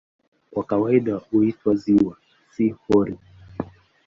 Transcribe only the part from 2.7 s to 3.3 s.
"hori".